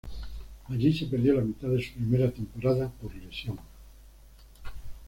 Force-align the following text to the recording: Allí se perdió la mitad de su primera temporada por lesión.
Allí 0.67 0.91
se 0.97 1.05
perdió 1.05 1.35
la 1.35 1.43
mitad 1.43 1.67
de 1.67 1.79
su 1.83 1.91
primera 1.93 2.31
temporada 2.31 2.91
por 2.99 3.13
lesión. 3.13 3.59